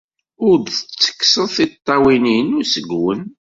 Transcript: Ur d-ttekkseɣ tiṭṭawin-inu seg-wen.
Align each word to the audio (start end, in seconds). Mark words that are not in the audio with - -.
Ur 0.47 0.55
d-ttekkseɣ 0.59 1.45
tiṭṭawin-inu 1.55 2.61
seg-wen. 2.73 3.21